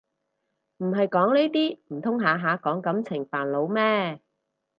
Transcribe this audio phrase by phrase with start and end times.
[0.77, 4.19] 唔係講呢啲唔通下下講感情煩惱咩